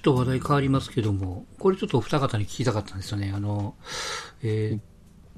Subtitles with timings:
[0.00, 3.32] っと話題変わりますけども、これちょっとお二方に聞きたかったんですよね。
[3.34, 3.74] あの、
[4.42, 4.82] えーっ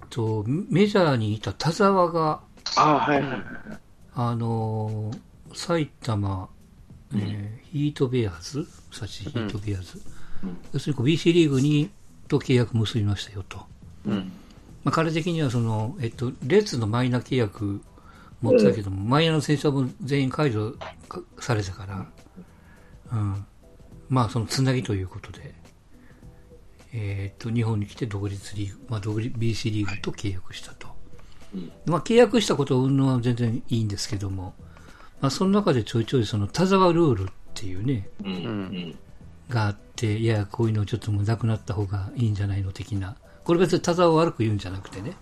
[0.09, 2.41] と、メジャーにいた田沢が、
[2.77, 3.43] あはいはいはい。
[4.15, 5.19] あのー
[5.55, 6.49] 埼玉、
[7.15, 8.67] えーヒートベアーズ？
[8.91, 10.01] サチヒートベアーズ。
[10.73, 11.91] 要するにこう BC リーグに
[12.29, 13.59] と契約結びましたよと。
[14.07, 14.33] うん。
[14.85, 17.83] まあ、彼的にはその、えっと、レッツのマイナー契約
[18.41, 20.75] 持ってたけども、マイナーの選手はもう全員解除
[21.09, 22.07] かされたから、
[23.13, 23.47] うん。
[24.13, 25.55] まあ、そのつなぎということで、
[26.93, 30.89] えっと、日本に来て独立リーグ、まあ、独立 BC リーグと契約したと。
[31.87, 34.53] まあ、契約したことをうんのは全然いいんですけども、
[35.23, 38.29] まあ、その中でちょいちょいその田沢ルールっていうね、うん。
[38.29, 38.99] うん。
[39.49, 43.17] があって、いや、こういうのちょっともうなくなった方がいいんじゃないの的な。
[43.45, 45.17] これ別に田沢を悪く言うんじゃなくてね。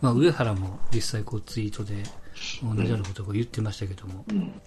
[0.00, 2.02] まあ、上原も実際こうツイートで
[2.64, 4.60] 同じようなことを言ってましたけども、うん。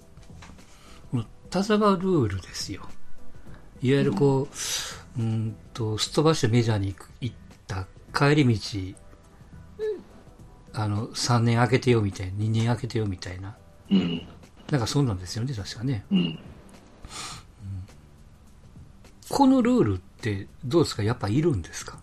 [1.11, 2.87] この田沢ルールですよ。
[3.81, 4.47] いわゆるこ
[5.17, 7.35] う、うーんと、すっ飛ばしてメジャーに行く行っ
[7.67, 8.95] た帰り道、
[10.73, 13.55] あの、3年空けてよみたいな、2年空けてよみたいな。
[13.89, 14.21] うん。
[14.69, 16.05] なんかそうなんですよね、確かね。
[16.11, 16.39] うん。
[19.29, 21.03] このルールってどうですか？
[21.03, 21.99] やっぱいるんですか？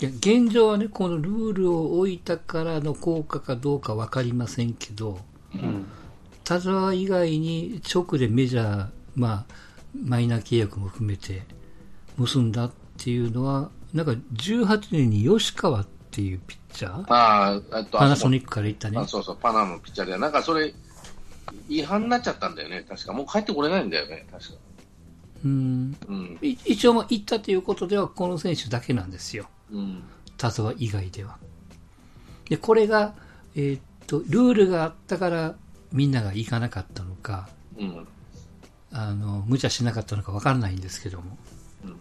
[0.00, 5.18] いや、現状はね、このルールを置いたからの効果かどうかわかりませんけど、
[5.54, 5.84] うん。
[6.50, 9.54] 田沢以外に直でメジャー、まあ、
[9.94, 11.42] マイナー契約も含めて
[12.16, 19.06] 結んだっていうのは、なんか18年に吉川っていうピッチャー、ああ、あと、ッパナソニックから行ったねあ、。
[19.06, 20.74] そうそう、パナマのピッチャーで、なんかそれ、
[21.68, 23.12] 違反になっちゃったんだよね、確か。
[23.12, 24.54] もう帰ってこれないんだよね、確か。
[25.44, 26.38] うんうん。
[26.42, 29.46] い一応、まあ行ったということでは、この選手だけなんですよ。
[29.70, 30.02] うん。
[30.36, 31.38] 田沢以外では。
[32.48, 33.14] で、これが、
[33.54, 35.54] えーっと、ルールがあったから
[35.92, 38.06] みんなが行かなかったのか、うん。
[38.92, 41.36] あの、無茶しなかったのかわかんないんですけども。
[41.84, 41.96] うん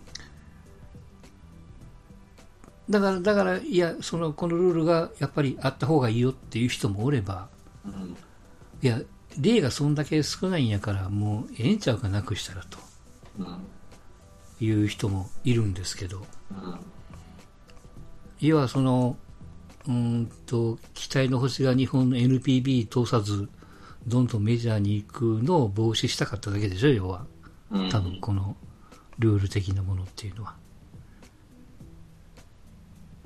[2.89, 7.47] だから、だから、いや、その、このルールがやっぱりあった方がいいよっていう人もおれば、
[7.85, 8.17] うん。
[8.81, 8.99] いや、
[9.39, 12.79] 例がそんだけ少ないんやから、もうええんちゃうかなくしたらと。
[14.59, 16.25] いう人もいるんですけど、
[18.39, 19.17] 要はその、
[19.87, 23.49] うんと、期待の星が日本の NPB 通さず、
[24.09, 27.25] どんどんメジャーに行くのを防止したかっただけでしょ、要は。
[27.71, 27.89] うん。
[27.89, 28.57] 多分この
[29.19, 30.55] ルール的なものっていうのは。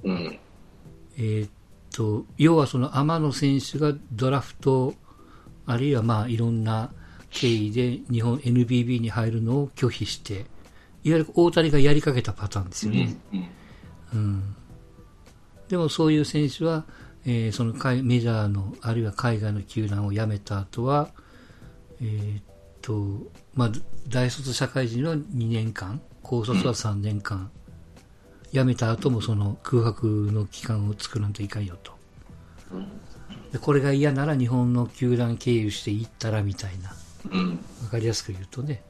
[0.04, 0.40] うん。
[1.18, 1.50] えーっ
[1.92, 4.94] と、要はその天野選手がドラフト、
[5.66, 6.92] あるいはまあいろんな
[7.30, 10.46] 経緯で日本 NBB に入るのを拒否して、
[11.04, 13.16] いわゆる大谷がやりかけたパターンですよね。
[13.32, 13.46] うん。
[14.14, 14.56] うん。
[15.70, 16.86] でもそういう選手は、
[17.26, 21.10] えーその海メジャーの、あるいは海外の球団を辞めた後は、
[22.02, 22.44] えーっ
[22.82, 23.72] と、まあ、
[24.10, 27.50] 大卒社会人は2年間、高卒は3年間、
[28.52, 31.94] 辞めた後もその空白の期間を作らんといかんよと。
[33.52, 36.94] でこれが嫌なら日本の球団経由して行ったらみたいな。
[37.32, 37.60] うん。
[37.84, 38.84] わかりやすく言うとね。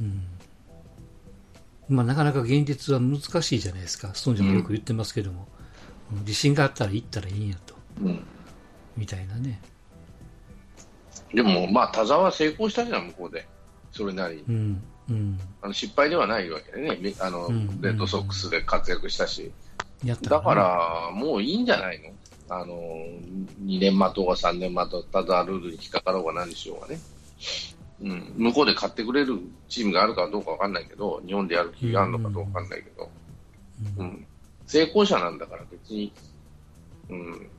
[0.00, 0.22] うん。
[1.88, 4.14] まあ、なかなか現実は難しいじゃないですか。
[4.14, 5.48] ストーンジャーもよく言ってますけども、
[6.20, 7.74] 自信があったら行ったらいいんやと。
[8.00, 8.24] うん。
[8.96, 9.60] みたいなね。
[11.34, 13.46] でも、まあ、田沢は成功したじゃん、向こうで。
[13.90, 14.42] それなりに。
[14.48, 14.82] うん。
[15.10, 15.40] うん。
[15.62, 16.98] あの失敗ではないわけでね。
[17.00, 19.52] めあの、うんレッドソックスで活躍したし。
[20.04, 22.12] やっただから、もういいんじゃないの？
[22.48, 22.74] あの、
[23.64, 26.98] 2年待とうが3年待とうが、ただルールに引っかかろうが何しようがね。
[28.02, 33.10] うん、向こうで買ってくれるチームがあるかどうかわかんないけど、日本でやる気があるのかどうかわかんないけど、
[33.98, 34.26] うん、
[34.72, 36.10] 成功者なんだから別に、
[37.10, 37.50] うん。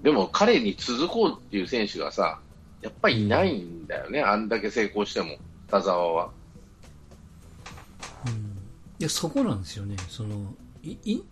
[0.00, 2.40] でも彼に続こうっていう選手がさ、
[2.80, 5.36] やっぱりいないんだよね、あんだけ成功しても、
[5.68, 6.30] 田沢は。
[8.98, 9.96] いや、そこなんですよね。
[10.08, 11.22] その、い、い、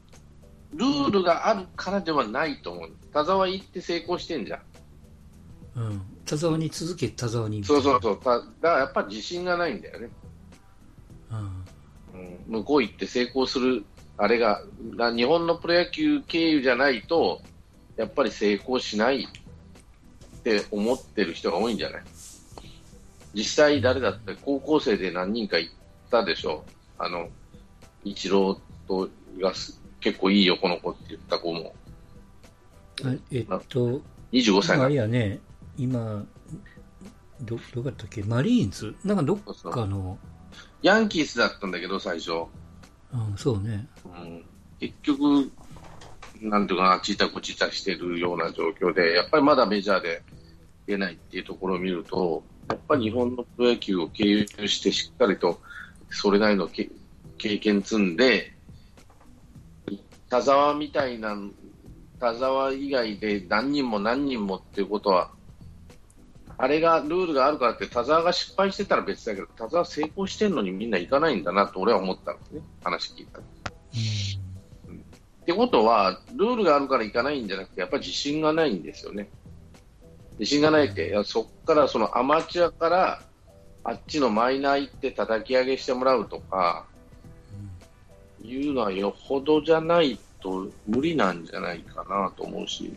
[0.75, 2.91] ルールがあるからではないと思う。
[3.11, 4.61] 田沢行って成功してんじゃん。
[5.77, 6.03] うん。
[6.27, 7.65] 田沢に続け、田沢に。
[7.65, 8.21] そうそうそう。
[8.21, 10.11] ただからやっぱ自信がないんだよね。
[11.31, 11.65] うん。
[12.21, 13.85] うん、向こう行って成功する、
[14.17, 14.63] あれが、
[14.97, 17.43] な日本のプロ野球経由じゃないと、
[17.97, 22.03] やっぱり成功しないって思ってる人が多いんじゃない？
[23.35, 25.73] 実際誰だって高校生で何人か行っ
[26.11, 26.65] たでしょ？
[26.99, 27.29] あの、
[28.05, 29.09] イチローと
[29.41, 31.75] がす結構いいよ、この子って言った子も。
[33.05, 34.01] あえっと、
[34.33, 34.89] 25歳あな。
[34.89, 35.41] れやね、
[35.77, 36.25] 今、
[37.41, 38.23] ど、どこだったっけ？
[38.23, 38.95] マリーンズ？
[39.03, 40.19] なんかどっかの、
[40.83, 42.45] ヤンキースだったんだけど、最初。
[43.15, 43.87] うん、そうね。
[44.05, 44.45] うん
[44.81, 45.51] 結局、
[46.43, 50.23] なんていうかな、ちいたこちいたしてるような状況で、やっぱりまだメジャーで
[50.87, 55.61] けないっていうところを見ると、やっぱり日本のプロ野球を経由してしっかりと
[56.11, 56.89] それなりの経
[57.59, 58.53] 験積んで、
[60.29, 61.37] 田沢みたいな、
[62.19, 65.31] 田沢以外で何人も何人もっていうことは、
[66.57, 73.41] あれがルールがあるからって田沢が失敗してたら別だけど、田沢成功してるのにみんな行かないんだなと俺は思ったんですね、話聞いた。
[73.41, 73.43] っ
[75.47, 79.29] てことは、ルールがあるから行かないんじゃなくて、やっぱり自信がないんですよね。
[80.39, 83.23] 自信がないって、いやそこからそのアマチュアから
[83.85, 86.87] あっちのマイナー行って叩き上げしてもらうとか、
[88.43, 92.95] いうのはよほどじゃないと無理なんじゃないかなと思うし、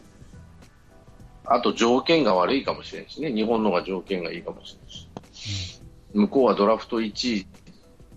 [1.50, 4.80] あと条件が悪いかもしれないしね、日本の方が条件がいいかもしれ
[5.22, 5.82] ないし、
[6.14, 7.48] 向こうはドラフト1位、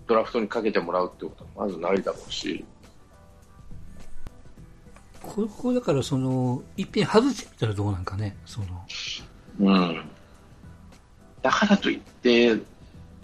[0.07, 2.65] ドラフトにかけてもらうってことはまずないだろうし。
[5.21, 8.67] ここだからその、いっぺん外してみたらどうなんかね、その。
[9.59, 10.01] うん。
[11.41, 12.57] だからといって、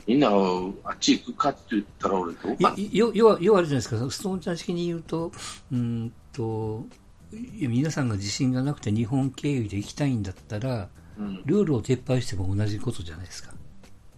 [0.05, 5.31] みんなあっち行くかって言ったら俺どうか要要は、要はあるじゃないですか、ストーンちゃん式に言うと、
[5.71, 6.85] うんと、
[7.31, 13.53] 皆さんが自信がなくて日本経由で行きたいんだったら、うん、ルールを撤廃しても同じことじゃないですか。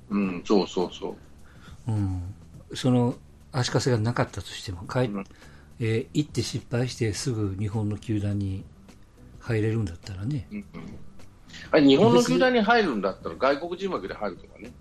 [0.09, 1.15] うん、そうそうそ
[1.87, 1.91] う。
[1.91, 2.21] うん。
[2.73, 3.15] その、
[3.51, 5.23] 足かせがなかったとしても、帰、うん、
[5.79, 8.63] えー、行って失敗してすぐ日本の球団に
[9.39, 10.47] 入れるんだったらね。
[10.51, 10.65] うん、
[11.71, 14.71] あれ日本の球団に入るんだったら外国人枠で入るとかね。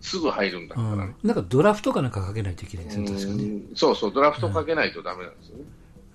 [0.00, 3.66] すぐ入るんだからね、うん、なんかドラフトかなんかかけないといけないですね、確かに。
[3.74, 5.64] そうそう、ドラフトかけないとだめなんですよね。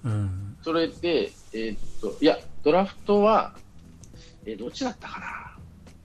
[0.05, 3.53] うん、それで、えー、っと、いや、ドラフトは、
[4.45, 5.47] えー、どっちだったかな？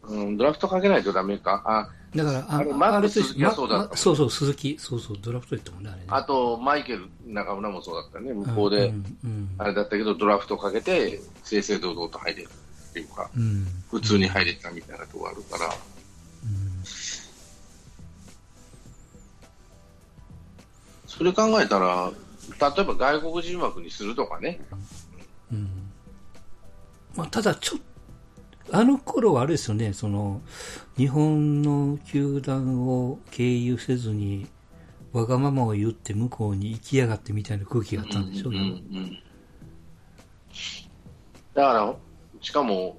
[0.09, 1.63] うん、ドラフトかけないとだめか？
[1.65, 8.95] あ、だから、あれ、マーク鈴木はそうだった、まそうそう、鈴木、そうそう、ドラフトやったもんね、あれ、ね、あと、マイケル中村もそうだったね、向こうで、
[9.59, 12.49] あれだったけど、ドラフトかけて、正々堂々と入れる
[12.91, 15.75] っていうか、うん、普通に入れたみたいなところあるから、
[21.07, 22.13] それ考えたら、
[22.49, 24.61] 例えば外国人枠にするとかね。
[25.53, 25.87] うん
[27.17, 27.81] まあ、ただ、ちょっ
[28.69, 30.43] と、あの頃はあれですよね、その、
[30.97, 34.47] 日本の球団を経由せずに、
[35.13, 38.59] わがままを言って向こうに行きやがってみたいな空気があったんでしょうね。
[38.59, 39.11] うんうんうん、
[41.55, 41.95] だから、
[42.43, 42.99] しかも、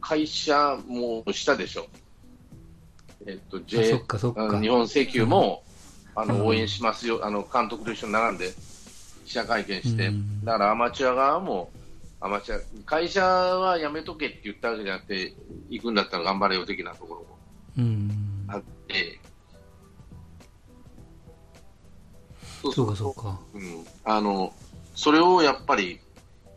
[0.00, 1.86] 会社もしたでしょ。
[3.26, 5.63] えっと、J、日本請求も、
[6.16, 8.52] あの応援しますよ、あの監督と一緒に並んで
[9.24, 10.10] 記者会見して、
[10.44, 11.70] だからアマチュア側も、
[12.20, 15.34] アマチュア会社はやめとけって言ったわけじゃなくて、
[15.70, 17.14] 行くんだったら頑張れよ的なとこ
[17.76, 17.94] ろも
[18.48, 19.20] あって、
[22.72, 24.52] そうかそうか、うん、あの
[24.94, 26.00] それをやっぱり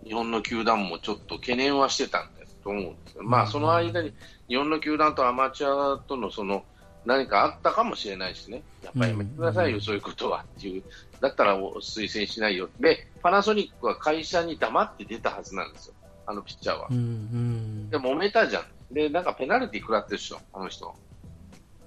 [0.06, 4.14] 日本の球団もちょっと懸念はしてたんだと思うんですよ、まあ、その間に
[4.48, 6.64] 日本の球団とアマチュアとのその
[7.08, 10.84] 何かあったかもしれないしね、やっぱりやめてくださいよ、うん、そういうことはっていう、
[11.22, 15.94] だったら推薦しないよ、でパナソニックは会社に黙って出たはずなんですよ、
[16.26, 16.88] あのピッチャーは。
[16.92, 20.94] うんうん、で、揉めたじゃん、で、なんかペナルティー食らってるでしょ、あの人。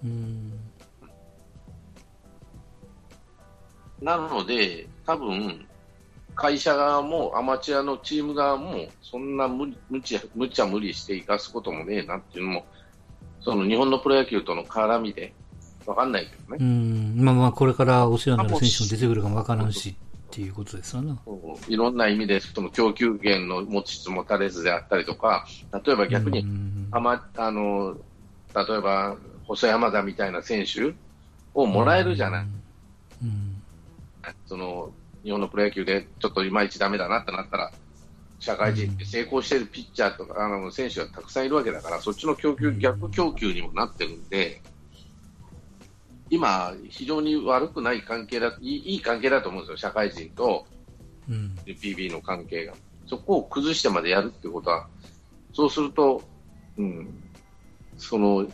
[0.02, 0.52] うん、
[4.00, 5.66] なので、多分
[6.34, 12.66] 会社側もアマチュアのチーム側も、そんな無無茶無茶無理して生かすこともねえなっていうのも
[13.40, 15.32] その日本のプロ野球との絡みで、
[15.86, 16.58] わかんないけどね。
[16.60, 19.94] うん、まあまあ、これからお世話になる選手も出てくるかもわからんしっ
[20.30, 21.16] ていうことですよね。
[21.68, 25.46] いろんな意味で、その供給源の持ちつ持たれずであったりとか、
[25.84, 26.46] 例えば逆に、
[26.92, 27.96] あま、あの、
[28.54, 30.94] 例えば、細山田みたいな選手
[31.54, 32.46] をもらえるじゃない。
[33.22, 33.62] うん、
[34.46, 34.92] その、
[35.24, 37.72] 日本のプロ野球でちょっといまいちだめだなってなったら、
[38.40, 44.62] 社会人って成功しているピッチャーとか、あの選手がたくさんいるわけだから、そっちの供給、逆供給にもなってるんで、
[46.30, 50.66] 今、非常に悪くない関係だ、いいいい関係だと思うんですよ、社会人と
[51.66, 52.74] PB の関係が。
[53.06, 54.88] そこを崩してまでやるってことは、
[55.52, 56.22] そうすると、
[56.78, 57.22] うん、
[57.98, 58.46] その、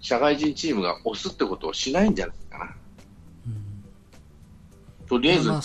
[0.00, 2.76] 社会人チームが押すってことをしないんじゃないかな。
[3.46, 5.62] うん、とりあえず、まあ、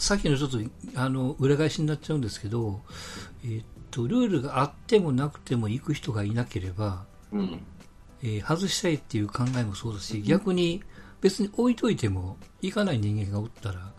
[0.00, 0.58] さっきのちょっと
[0.94, 2.80] あの裏返しになっちゃうんですけど、
[3.44, 7.60] えー、っとルールがあってもなくても行く人がいなければ、うん、
[8.22, 10.82] えー、外したいっていう考えもそうだし、逆に
[11.20, 13.92] 別に置いといても行かない人間がおったら、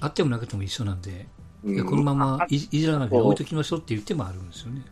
[0.00, 1.26] あってもなくても一緒なんで、
[1.62, 4.82] うん、いやこのままいじらなくて置いときましょうって言ってもあるんですよね。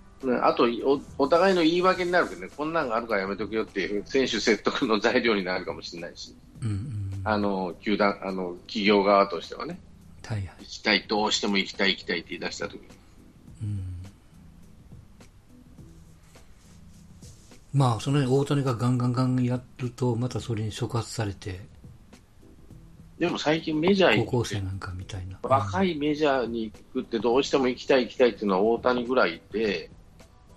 [0.43, 6.37] あとお、お互いの言い訳になるけどね、こんなんがあるからやめとけよっていう選手説得の材料になるかもしれないし。
[6.61, 9.79] うんうんあの球団あの企業側としてはね、
[10.25, 12.89] はいはい、行きたい、どうしても行きたい、行きたいって言い出したときに、
[13.63, 13.81] うん、
[17.73, 21.61] まあ、そのね、大谷がガンガンガンやると、またそれに触発されて、
[23.19, 25.39] でも最近メジャー高校生なんかみたいな。
[25.43, 29.91] 若いメジャーに行くってどうしても行きたい行きたいっていうのは大谷ぐらいで、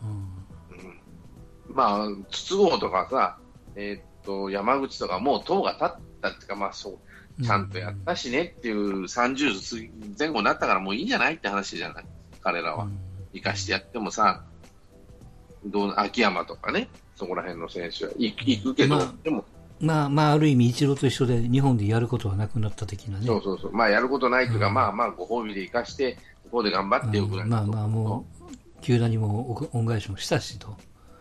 [0.01, 0.09] うん。
[0.09, 1.75] うん。
[1.75, 3.37] まあ、筒香とかさ、
[3.75, 5.89] えーっと、山口とかもう党が立っ
[6.29, 6.99] たっていうか、まあそ
[7.39, 12.05] う、ちゃんとやったしねっていう30過ぎ前後になったからもういいんじゃないって話じゃない
[12.41, 12.85] 彼らは。
[12.85, 12.97] うん。
[13.33, 14.43] 生かしてやってもさ、
[15.65, 19.43] どう秋山とかね、そこら辺の選手は行く行くけど、まあでも、
[19.79, 23.25] まあ、まあ、ある意味、一郎と一緒で、日本でやることはなくなった的なね。
[23.25, 24.73] そうそうそう、まあやることないというか、うん。
[24.73, 28.25] まあまあご褒美で生かして、ここで頑張ってよぐらいまあまあ、も
[28.79, 30.75] う、球団にもお恩返しもしたしと。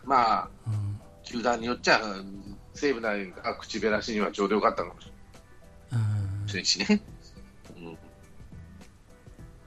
[0.04, 1.00] まあ、うん。
[1.24, 2.00] 球団によっちゃ、
[2.74, 5.10] 西武内が口減らしにはちょうどよかったかもし
[5.92, 7.00] うんれないしね。
[7.78, 7.92] うん。
[7.92, 7.96] っ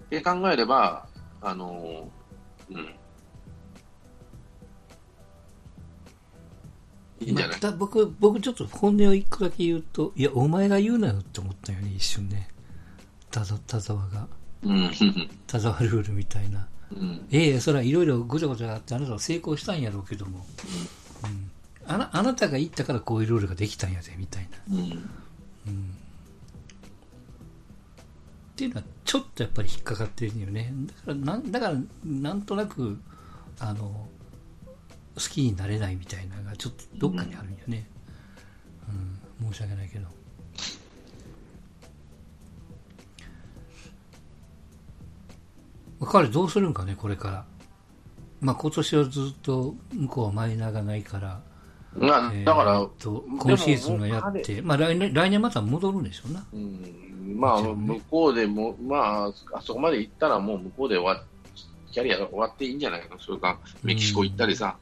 [0.10, 1.08] て考えれば、
[1.42, 2.96] あのーうん。
[7.20, 12.50] いいんじゃない、ま僕、僕ちょっと本音を一個だけ言うと、いや、お前が言うなよって思ったよね、一瞬ね。
[13.32, 13.60] 田沢
[14.08, 14.28] が。
[14.64, 14.92] うん。
[15.48, 16.68] 田沢ルールみたいな。
[16.92, 17.28] うん。
[17.32, 20.46] ええそれはいろいろごちゃごちゃあって、あなたは成功したんやろうけども。
[21.24, 21.52] うん
[21.88, 24.76] あなあなたが言ったからこういうルールができたんやで、みたいな。
[24.76, 24.92] うん。
[24.92, 24.94] っ
[28.58, 30.74] ていうのはちょっとやっぱり引っかかってるよね。
[31.06, 33.00] だからなんだからなんとなく
[33.60, 34.08] あの
[35.16, 37.88] 好きになれないみたいなのがちょっとどっかにあるんよね、
[39.42, 39.52] うん。
[39.52, 40.08] 申し訳ないけど。
[46.06, 47.46] 彼どうするんかねこれから。
[48.40, 51.42] まあ今年はずっと向こうはマイナーがないから、
[51.98, 56.46] まあ、えーだから、と今シーズンがやって、まあ、来年来年また戻るんでしょうな。
[56.54, 61.24] うん、まあ、向こうでも、まあ、あそこまで行ったら、もう向こうで終わ
[61.92, 64.78] キャリアが終わっていいんじゃないの、それか、メキシコ行ったりさ、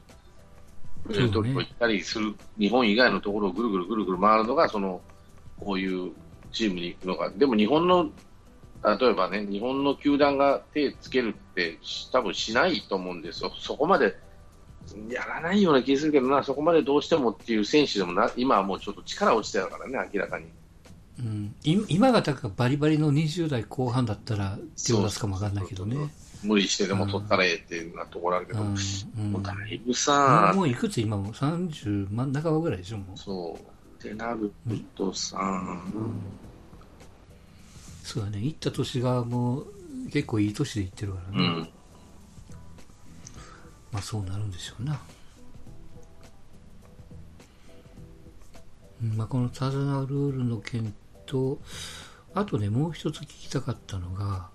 [1.06, 5.00] プエルトリコ行ったりする、日本以外のところをぐるぐるぐるぐる回るのが、その、
[5.58, 6.12] こういう
[6.52, 8.10] チームに行くのが、でも日本の、
[8.84, 11.78] 例えばね、日本の球団が手つけるって、
[12.12, 14.14] 多分しないと思うんですよ、そこまで。
[15.10, 20.46] やらないような気がするけどな、そこまでどうしてもっていう選手でもな、今はもうちょっと力落ちてるからね、明らかに。
[21.18, 25.96] うん、い今がだからバリバリの20代後半だったら手を出すかもわかんないけどね。
[26.42, 28.76] 無理してでも取ったらええっていうなところあるけど、うん
[29.18, 31.30] うんもうだいぶもさう、もういくつ今も？
[31.30, 33.18] う30真ん中ぐらいでしょもう。
[33.18, 34.52] そう、ってなる
[34.94, 35.38] とさ、
[38.02, 38.40] そうだね。
[38.42, 39.66] 行った年がもう
[40.12, 41.70] 結構いい年で行ってるからね。
[43.96, 45.00] うん、まあそうなるんでしょうな。
[49.02, 50.94] うんまあこのタザナルールの件
[51.26, 51.58] と、
[52.34, 54.48] あとね、もう一つ聞きたかったのが、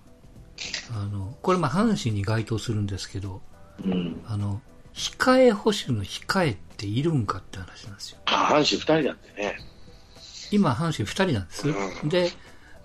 [0.90, 3.40] あの、これまあ阪神に該当するんですけど、
[3.84, 4.60] うん、あの、
[4.94, 8.18] 控え捕手の控えっているんかって話なんですよ。
[8.26, 9.58] あ阪神2人だってね、
[10.50, 11.68] 今、阪神2人なんです。
[11.68, 12.30] うんで、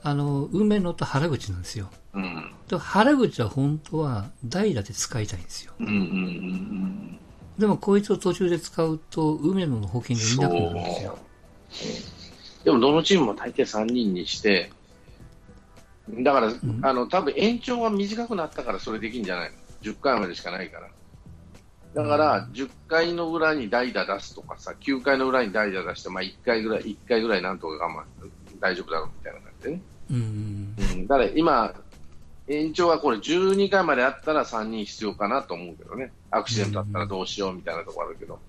[0.03, 1.89] あの、梅野と原口なんですよ。
[2.13, 5.73] うん、で原口は本当は代打で使いたいんですよ。
[5.79, 7.19] うん、うん、うん、
[7.57, 11.17] でもこいつを途中で使うと、梅野の保険がいなくなるんですよ。
[12.63, 14.71] でもどのチームも大抵3人にして、
[16.09, 20.89] だから、んあの多分延長が短くなったからそれできるんじゃないの、10回までしかないから。
[21.93, 29.81] だから、10回の裏に代打出すとかさ、9回の裏に代打出して、まあ、1回ぐらい、1回ぐらいなんとか我慢、大丈夫だろうみたいな感じでね。
[30.11, 30.75] うん。
[30.77, 31.73] うん、だから今、
[32.47, 38.39] 延長はこれ12回まであったら3人必要かなと思うけどね、アクシデントあったらどうしようみたいなところあるけど、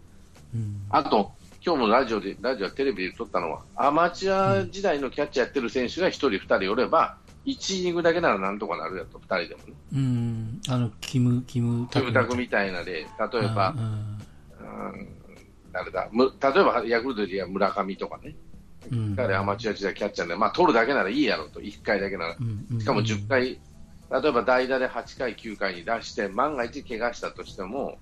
[0.55, 0.83] うん。
[0.91, 1.33] あと、
[1.65, 9.75] 今日もラジオで、ラジオはテレビで撮ったのは、アマチュア時代のキャッチャーやってる選手が1人、2人おれば、1イニングだけならなんとかなるやと、2人でもね。
[9.95, 10.61] うん。
[10.69, 13.07] あの、キム、キムキムタクみたいなで、例え
[13.49, 15.09] ばう、んうん
[15.73, 18.35] 誰だ、む例えばヤクルトで言えば村上とかね、
[18.91, 19.17] うん。
[19.17, 22.37] 彼アマチュア時代キャッチャーで、まあ取るだけならいいやろと、1回だけなら。
[22.39, 23.29] うんしかも10。
[23.29, 23.59] 回、例
[24.29, 27.99] えば代打で8回、9回に出して、万が一怪我したとしても、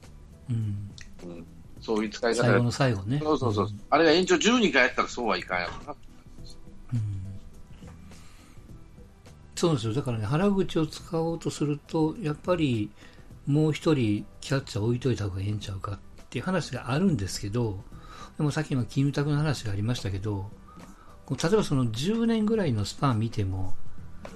[0.51, 0.91] うん。
[1.25, 1.47] うん、
[1.81, 3.21] そういう使い方最後での最後ね。
[3.23, 5.97] そうそうそう、あれが延長12回やったらそうはいかんやろな。
[6.95, 7.17] うん
[9.57, 9.95] そうですよ。
[9.95, 12.91] だからね、原口を使おうとすると、やっぱり、
[13.47, 17.83] もう一人キャッチャー置いといた方がええんちゃうかっていう話があるんですけど、
[18.37, 20.51] でもさっきのキムタクの話がありましたけど、
[21.35, 23.75] 例えばその10年ぐらいのスパン見ても、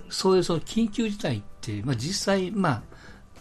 [0.09, 2.83] そういうその緊急事態って、まあ実際、まあ、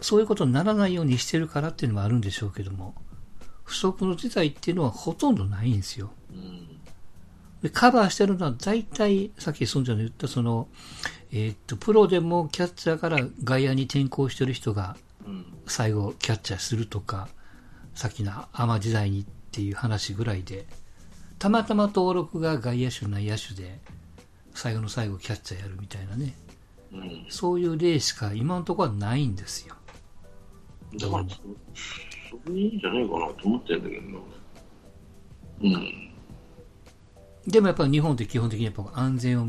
[0.02, 2.96] そういうことにならないようにしてるからっていうのもあるんでしょうけども、
[3.64, 6.12] 不測の事態っていうのはほとんどないんですよ。
[6.32, 6.68] うん。
[7.62, 10.68] でカバーしてるのは大体、さっき孫ちゃんの言ったその、
[11.32, 15.46] えーっと、プロでもキャッチャーから外野に転向してる人がうん。
[15.68, 17.28] 最後キャッチャーするとか、
[17.94, 20.66] さっきのアマ時代にっていう話ぐらいで、
[21.40, 23.80] たまたま登録が外野手、内野手で、
[24.54, 26.36] 最後の最後キャッチャーやるみたいなね、
[26.92, 27.26] うん。
[27.30, 29.76] そういう例しか今のところはないんですよ。
[31.00, 31.36] だから、そ
[32.46, 34.20] それいいんじゃないかなと思ってるんだけどな。
[35.62, 36.10] うん。
[37.48, 39.48] でもやっぱ日本って基本的にやっぱ安全を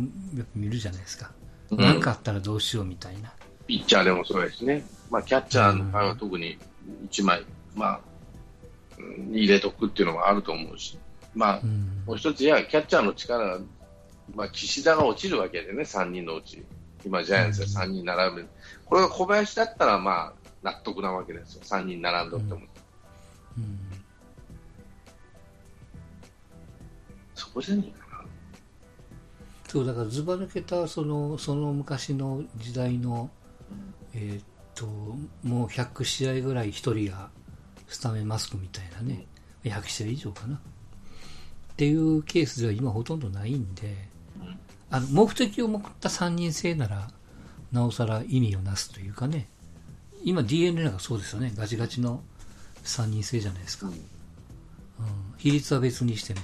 [0.54, 1.32] 見るじゃないですか。
[1.70, 3.32] うん何かあったらどうしようみたいな。
[3.66, 4.85] ピッチャーでもそうですね。
[5.11, 6.59] まあ、キャッチャーの場合は特に
[7.09, 7.44] 1枚、
[7.75, 8.00] まあ、
[8.99, 10.99] うん入れとくっていうのもあると思うし。
[11.35, 12.03] まあう、ん。
[12.07, 13.61] もう一つ、いや、キャッチャーの力、
[14.35, 16.65] まあ、岸田が落ちるわけでね、3人のうち。
[17.05, 18.49] 今、ジャイアンツで3人並べる。
[18.85, 21.63] これが小林だったら、まあ、納得なわけですよ。
[21.65, 22.61] 3人並んどっても。
[23.59, 24.01] うん
[27.41, 28.25] そこじゃねえかな。
[29.67, 33.31] そう、だからずば抜けた、その、その昔の時代の、
[34.13, 34.45] えーっ
[34.75, 34.87] と、
[35.43, 36.73] もう100試合ぐらい1
[37.07, 37.31] 人が
[37.89, 39.27] スタメンマスクみたいなね、
[39.65, 40.61] 100試合以上かな。
[41.81, 43.97] っていうケースでは今ほとんどないんで、
[44.39, 44.59] うん
[44.91, 47.09] あの、目的を持った3人制なら、
[47.73, 49.49] なおさら意味をなすというかね、
[50.23, 52.21] 今 DNA なんかそうですよね、ガチガチの
[52.85, 53.87] 3人制じゃないですか。
[53.87, 53.95] うん、
[55.39, 56.41] 比率は別にしても。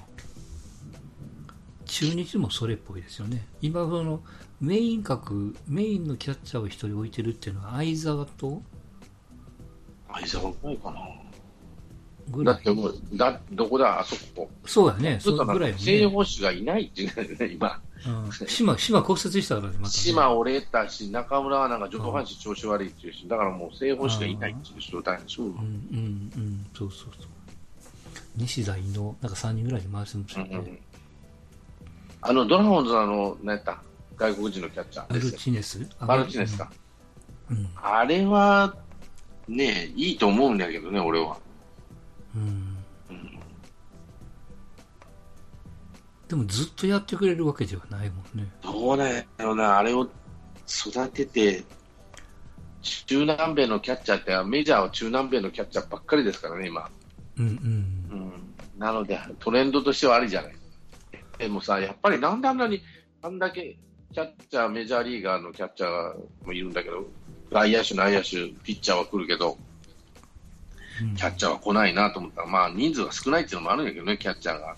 [1.84, 3.46] 中日もそれっぽいですよね。
[3.60, 4.22] 今、その、
[4.62, 8.62] メイン格、メインのキャッチャーを一人置いてるっていうのは、相沢と
[10.14, 11.25] 相沢ぐらいかな。
[12.30, 12.54] ぐらい。
[12.54, 14.50] だってもう、だ、どこだ、あそこ。
[14.64, 16.06] そうやね、そのぐらいよか正ね。
[16.08, 17.80] 捕手がいないっていうね、今。
[18.06, 19.90] うん、島、島骨折したからね、また、ね。
[19.90, 25.44] 島折れたし、中村はなんか上半身調子悪いっていうし、だからもう正捕手がいないっていう状態でしょ。
[25.44, 27.28] うん、うん、うん、そうそうそう。
[28.36, 30.56] 西田、伊野、なんか3人ぐらいで回してましたよね。
[30.56, 30.78] うんうん
[32.22, 33.78] あの、ドラゴンズのあの、何やった
[34.16, 35.32] 外国人のキャッチャーマル。
[35.32, 35.88] チネス？
[36.00, 36.72] マルチネスか。。
[37.50, 37.68] うん。
[37.76, 38.74] あれは、
[39.46, 41.36] ねいいと思うんだけどね、俺は。
[42.36, 42.76] うん。
[46.28, 48.48] でもずっとやってくれるわけではないもんね。
[48.62, 50.08] どうだろうな、あれを
[50.68, 51.64] 育てて、
[52.82, 56.90] 中南米のキャッチャーって、メジャーは中南米のキャッチャーばっかりですからね、今。
[57.38, 57.54] うんうん。
[57.54, 58.32] うん、
[58.78, 60.56] なので、トレンドとしてはありじゃない。
[61.38, 62.82] でもさ、やっぱりなんであんなに、
[63.22, 63.76] あんだけ
[64.12, 67.06] キャッチャー、メジャーリーガーのキャッチャーもいるんだけど、
[67.52, 69.65] 外野手、内野手、ピッチャーは来るけど、うん
[71.16, 74.76] キャッチャーは来ないなと思ったら、まあ人数が少ないっていうのもあるんだけどね、キャッチャーが。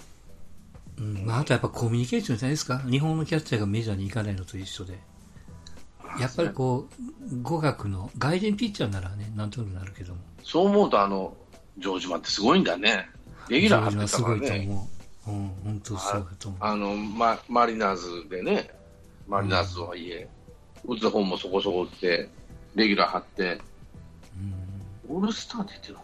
[0.99, 2.79] うんまあ、あとやっぱコミュニケーションじゃないですか？
[2.81, 4.99] 日本のキャッチャーがメジャーに行かないのと一緒で。
[6.19, 6.89] やっぱりこ
[7.31, 10.21] う、語学の、外人ピッチャーならね、なんとなくなるけども。
[10.43, 11.37] そう思うと、あの、
[11.79, 13.09] 城島ってすごいんだね。
[13.49, 14.67] レギュラー張ってたからすごいとね。
[14.69, 14.89] 思
[15.27, 15.31] う。
[15.31, 16.61] うん、本当そうだと思う。
[16.61, 18.71] あの、ま、マリナーズでね、
[19.29, 20.27] マリナーズとはいえ、
[20.85, 22.29] 打つ方もそこそこ打って、
[22.75, 23.61] レギュラー張って、
[25.09, 26.01] オールスター出てるの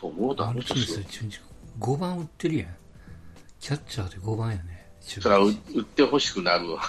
[0.00, 1.40] そう思うとマあルチネス、中日
[1.80, 2.68] 5番打ってるやん。
[3.60, 4.86] キャッチャーで5番やね。
[5.00, 6.82] 中それは打日打ってほしくなるわ。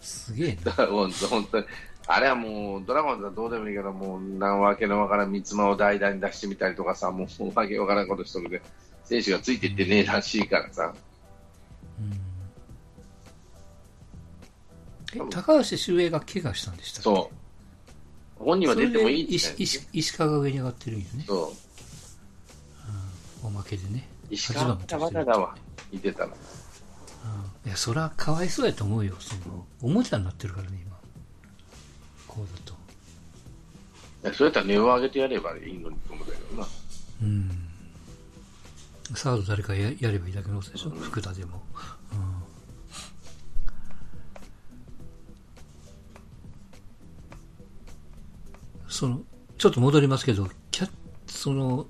[0.00, 0.72] すげえな。
[0.72, 1.66] 本当本当に。
[2.06, 8.62] あれはもう、ドラゴンズはどうでもいいけど、もう、なんわけのわからん三つ間を代打に出してみたりとかさ、もう、わけわからんことしとるで、
[9.04, 10.94] 選手がついていってねえらしいからさ。
[15.14, 17.04] え、高橋周平が怪我したんでしたっけ？
[17.04, 17.30] そ
[18.40, 18.44] う。
[18.44, 21.24] 本人は出てもいいってそれで石石石川が上に上がってるんよね。
[21.26, 21.67] そう。
[23.42, 24.08] おまけでね。
[24.30, 25.54] 石川まだまだだわ。
[25.92, 26.26] いてたら。
[26.26, 26.32] うん
[27.66, 29.14] いや、それはかわいそうやと思うよ。
[29.18, 30.96] その、おもちゃになってるからね、今。
[32.26, 32.72] こうだと。
[34.24, 36.66] いやそれやったら値を上げてやればいいのにと思うんだけどな。
[37.22, 37.50] うん。
[39.14, 41.62] サード誰かややればいいだけのことでしょ、福田でも。
[42.12, 42.48] うん。
[48.88, 49.20] その、
[49.58, 50.90] ちょっと戻りますけど、キャ
[51.26, 51.86] その、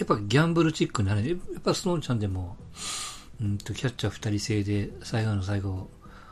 [0.00, 1.28] やっぱギャンブルチックになる。
[1.28, 2.56] やっぱスノーちゃんでも、
[3.38, 5.90] うんと、キャッチャー二人制で、最後の最後、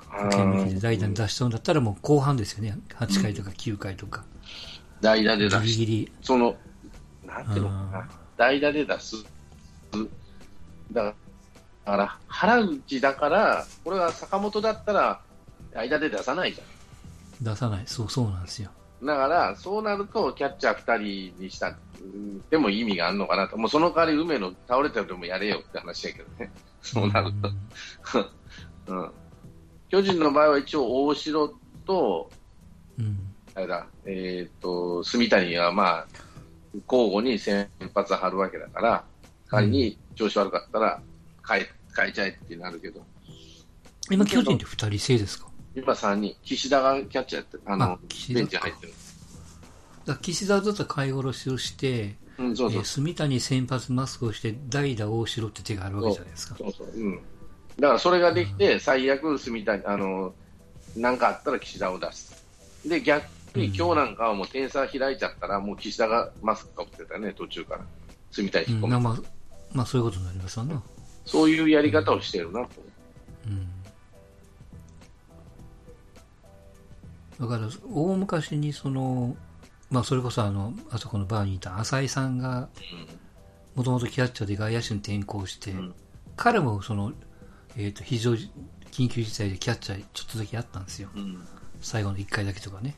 [0.09, 2.78] 保険抜きで代打に出しそうだったらもう後半ですよね。
[2.94, 4.24] 8回とか9回とか。
[5.02, 6.12] 代打で出しギリギリ。
[6.22, 6.57] その、
[7.26, 8.09] なんていうのかな。
[8.38, 9.16] 代打で出す。
[10.90, 11.14] だ
[11.85, 15.20] から、原口だから、これは坂本だったら、
[15.74, 16.64] 間で出さないじゃ
[17.42, 17.83] 出さない。
[17.85, 18.70] そう、そうなんですよ。
[19.02, 19.06] ん。
[19.06, 23.56] だから、そうなると、キャッチャー2人にした、うんでも意味があるのかなと。
[23.56, 26.50] もうその代わり、梅野倒れてでもやれよって話やけどね。
[26.80, 27.32] そうなる
[28.87, 28.92] と。
[28.92, 29.11] うん。
[29.88, 31.54] 巨人の場合は一応、大城
[31.87, 32.30] と、
[32.98, 33.18] うん。
[33.54, 36.06] あれだ、えっ、と、住谷はまあ、
[36.90, 39.04] 交互に先発張るわけだから、
[39.48, 41.00] 仮に調子悪かったら
[41.48, 43.04] 変え、変えちゃえってなるけど、
[44.11, 45.48] 今、巨人って二人制ですか？
[45.82, 47.98] 今3人、岸田がキャッチャーやって、あの
[48.32, 48.92] ベンチ入ってる。
[50.06, 52.84] だ岸田だったら買い殺しをして、うん、そうそうえー。
[52.84, 56.56] 住谷先発マスクをして代打大城って手があるわけじゃないですか。
[56.56, 56.88] そうそう。
[56.94, 57.20] うん。
[57.78, 60.34] だからそれができて、最悪、住谷、あの、
[60.96, 62.44] なんかあったら岸田を出す。
[62.86, 67.84] で、逆に今日なんかはもう点差開いちゃったら、もう岸田がマスクかぶってたよね、途中から。
[68.30, 69.16] 住谷うん、引っ込めまあ、まあ、
[69.72, 70.82] まあそういうことになりますわな。
[71.24, 72.80] そういうやり方をしてるなと。
[72.80, 72.88] う
[77.40, 79.37] だから、大昔にその、
[79.90, 82.68] まあそれこそあの、あそこのバーにいた浅井さんが、
[83.74, 85.94] もともとキャッチャーで外野手に転向して、うん
[86.38, 87.12] 彼もその、
[87.77, 88.33] えっ、と、非常
[88.92, 91.11] 緊急事態でキャッチャーちょっとだけやったんですよ。
[91.14, 91.44] うん。
[91.81, 92.94] 最後の1回だけとかね。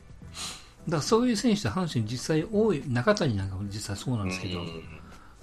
[0.85, 4.61] だからそういう選手って阪神実際多い、中谷なんかも実はそうなんですけど、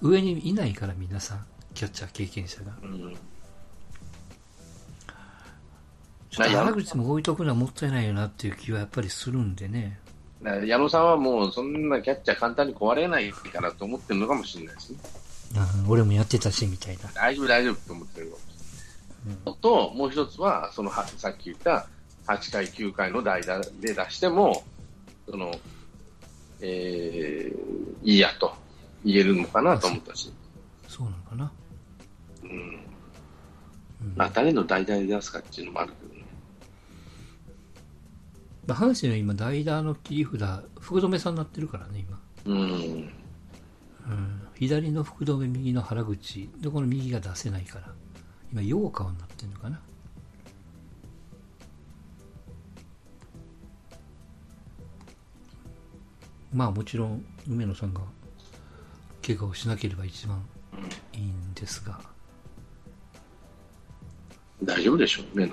[0.00, 2.72] 上にいないから皆さん、キャッチャー経験者が。
[6.36, 6.44] うん。
[6.44, 6.44] うん。
[6.44, 9.98] ちょっと原口も置いとくのはもったいないよなっていう気はやっぱりするんでね。
[10.66, 14.98] 矢野さんはもうそんなキャッチャー簡単に壊れないからと思ってるのかもしれないですね。
[15.82, 17.10] うん俺もやってたし、みたいな。
[17.14, 18.32] 大丈夫、大丈夫って思ってる
[19.46, 19.52] の。
[19.54, 21.86] と、もう一つは、そのはさっき言った
[22.26, 24.62] 8回、9回の代打で出しても、
[25.28, 25.52] その、
[26.60, 28.54] えー、いいやと
[29.04, 30.32] 言えるのかなと思ったし、
[30.86, 31.52] そうなのかな。
[32.42, 32.50] うん。
[32.50, 32.88] うん
[34.16, 36.07] まあ、誰の代打で出すかっていうのもあるけど
[38.74, 42.20] 阪神は今、代打の切り札、福留さんになってるからね、今。
[42.44, 43.12] うん。
[44.08, 46.50] うん、左の福留、右の原口。
[46.60, 47.92] で、この右が出せないから。
[48.52, 49.80] 今、陽川になってるのかな。
[56.52, 58.00] まあ、もちろん、梅野さんが
[59.26, 60.42] 怪我をしなければ一番
[61.12, 62.00] いいんですが。
[64.62, 65.52] 大丈夫でしょうね。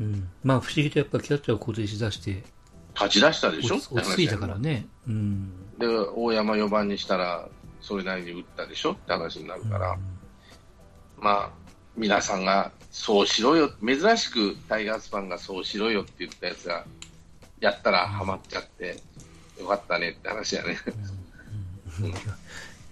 [0.00, 0.28] うん。
[0.42, 2.42] まあ、不思議とやっぱキャッチャーを固定しだして、
[2.94, 3.76] 立ち出したでしょ？
[3.76, 4.86] 落ち着いたからね。
[5.06, 5.52] うん。
[5.78, 7.48] で、大山4番にしたら、
[7.80, 8.92] それなりに打ったでしょ？
[8.92, 9.96] って話になるから、
[11.18, 11.50] まあ、
[11.96, 16.84] 皆さんがそうしろよ、珍しくタイガースファンがそうしろよって言ったやつが、
[17.60, 18.96] やったらハマっちゃって、
[19.60, 20.78] よかったねって話やね。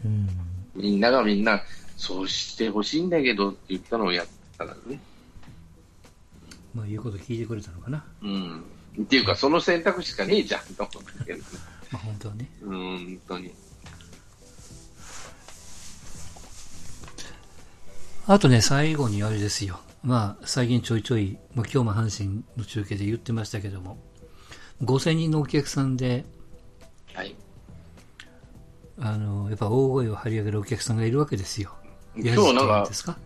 [0.05, 0.29] うん。
[0.75, 1.63] みんながみんな、
[1.97, 5.01] そうしてほしいんだけどって言ったのをやったからね。
[6.79, 8.05] まあ、言うこと聞いてくれたのかな。
[8.23, 8.63] うん。
[9.03, 11.45] っていうか、その選択肢しかねえじゃんと思ったけどね。
[11.91, 12.51] まあ、本当はね。
[12.63, 13.53] うん、本当に。
[18.27, 19.81] あとね、最後にあれですよ。
[20.05, 23.99] まあ、最近ちょいちょい、まあ、今日も阪神の中継で言ってましたけども、
[24.85, 26.25] 5000人のお客さんで、
[27.15, 27.35] はい。
[29.01, 31.75] あの、やっぱ大声を張り上げるお客さんがいるわけですよ。
[32.15, 33.19] 今日なんか？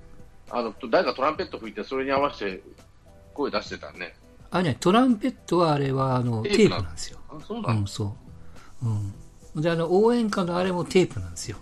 [0.51, 2.63] あの、誰かトランペット吹いて、それに合わせて
[3.33, 4.15] 声出してたね。
[4.51, 7.19] あ、ね、トランペットはあれは、あの、テープなんですよ。
[7.29, 8.17] あ、そうなの、うん、そ
[8.83, 8.87] う。
[8.87, 9.63] うん。
[9.63, 11.57] で、あの、応援歌のあれもテープなんですよ。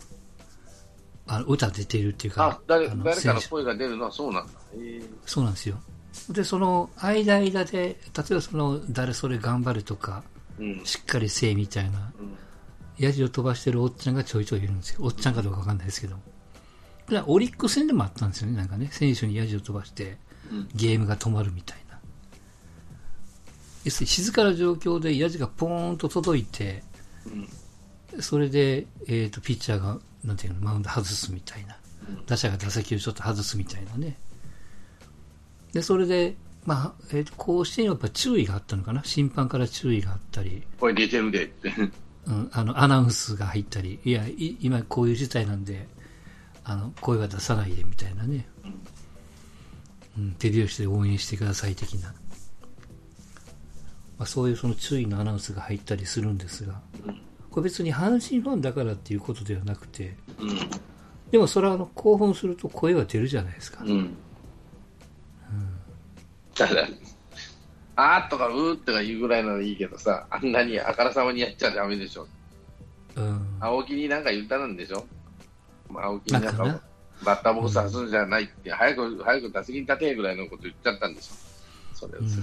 [1.27, 4.07] あの、歌出てるっていうか、あ、誰の誰かの声が出るの？
[4.07, 4.53] はそうなんだ。
[4.75, 5.77] えそうなんですよ。
[6.31, 7.95] で、その間間で、例
[8.31, 10.85] えばその、誰それ頑張るとか、ーうん。
[10.85, 12.37] しっかりせえみたいな、うん
[12.99, 14.99] ヤジを飛ばしてるおっちゃんがちょいちょいいるんですよ。
[15.03, 16.17] おっちゃんかどうかわかんないですけど。
[17.27, 18.59] オリックス戦でもあったんですよね。
[18.59, 20.17] なんかね、選手にヤジを飛ばして、うん
[20.75, 21.99] ゲームが止まるみたいな。
[23.85, 26.83] 要するに静かな状況でヤジがポーンと届いて、
[28.13, 28.23] うん。
[28.23, 31.75] それで、えっ、と、ピッチャーが、なんていうの、マウンド外すみたいな。
[31.75, 31.81] うん
[32.27, 34.17] 打者が打席をちょっと外すみたいなね。
[35.73, 36.35] で、それで、
[36.65, 39.05] まあ、えっ、と、甲子園はやっぱ注意があったのかな？
[39.05, 41.73] 審判から注意があったり、これ出てるでって。
[42.27, 45.89] うん、あの、アナウンスが入ったり、いや、い今こういう事態なんで、
[46.65, 48.47] あの、声は出さないでみたいなね。
[50.19, 52.13] うん、手拍子で応援してください的な。
[54.19, 56.81] まあ、そういうその注意のアナウンスが入ったりするんですが、
[57.51, 60.71] これ別に阪神ファンだからっていうことではなくて、うん。
[61.31, 63.83] でもそれはあの興奮すると声は出るじゃないですか。
[63.85, 64.15] うん。
[66.55, 66.87] ただ、
[67.97, 72.27] あーとかうーとか言うぐらいならいいけどさ、あんなにあからさまにやっちゃダメでしょ。
[73.17, 73.57] うん。
[73.59, 75.07] 青木になんか言ったなんでしょ。
[75.89, 76.81] まあ青木になんか
[77.25, 81.97] バッターボックス外すんじゃないって、早く、早く打席に立てぐらいのこと言っちゃったんでしょ。
[81.97, 82.37] それをさ、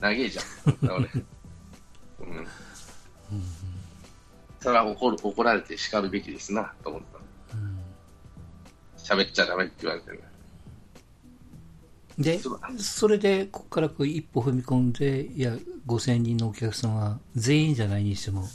[0.00, 0.90] 長えじゃん。
[0.90, 1.08] 俺。
[2.20, 2.46] うん。
[4.60, 7.20] それは怒る、怒られて叱るべきですな、と思った。
[9.14, 10.22] 喋っちゃダメって言われてる。
[12.18, 12.38] で
[12.78, 18.46] それで、ここからこう一歩踏み込んで、いや、5000人のお客さんは、全員じゃないにしても、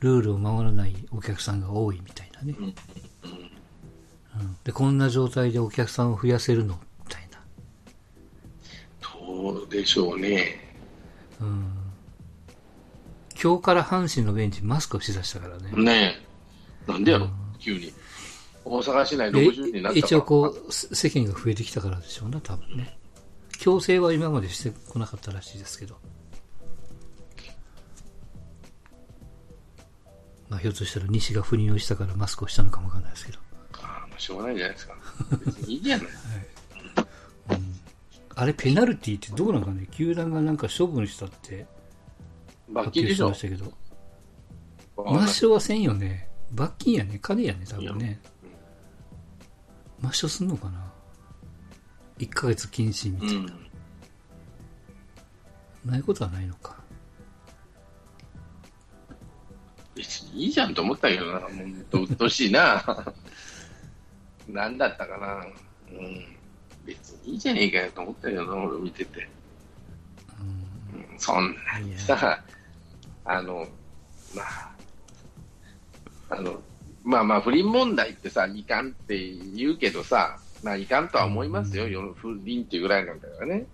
[0.00, 2.56] ルールを守らないお客さんが多いみたいなね。
[2.58, 2.74] うん
[4.64, 6.78] で、こんな状態でお客さんを増やせるの？
[7.04, 7.38] みたいな。
[9.02, 10.76] どうでしょうね。
[11.40, 11.72] うん
[13.38, 15.70] 今今日から阪神のベンチマスクをしだしたからね。
[15.72, 16.16] ね
[16.88, 16.90] え。
[16.90, 17.92] なんでやろ、うん急に。
[18.64, 19.98] 大阪市内で60人になった。
[20.00, 22.98] 一応こう、せ世間が増えてきたからでしょうな、多分ね。
[23.58, 25.96] 強制は今までしてこなかったらしいですけど。
[30.48, 33.38] まあ、ひょっとしたら西が不倫をしたからマスクをしたのかもわかんないですけど。
[34.18, 34.94] しょうがないじゃないですか。
[35.44, 36.06] 別にいいじゃない。
[38.38, 41.66] あれ、ペナルティってどうなんかね、球団がなんか処分したって
[42.68, 43.72] 罰金でしょましたけど、
[44.96, 46.28] 抹消はせんよね。
[46.52, 47.18] 罰金やね。
[47.20, 48.20] 金やね、多分ね。
[50.02, 50.92] 抹消すんのかな
[52.18, 53.34] ?1 ヶ月禁止みたいな。
[53.34, 53.40] う
[55.88, 55.90] ん。
[55.90, 56.76] ないことはないのか。
[59.94, 61.40] 別にいいじゃんと思ったけどな。
[61.40, 61.50] もう、
[61.90, 62.84] どうっとうしいな。
[64.48, 65.46] なんだったかな。
[65.90, 66.36] うん。
[66.84, 69.28] 別にいいじゃねえかよと思ったけどな、俺見てて。
[70.38, 72.42] うん、そんなにさ、
[73.24, 73.66] あの、
[74.34, 74.76] まあ、
[76.30, 76.60] あの、
[77.02, 79.18] まあまあ、不倫問題ってさ、いかんって
[79.54, 81.88] 言うけどさ、まあ、いかんとは思いますよ。
[81.88, 83.66] 世の不倫っていうぐらいなんだからね。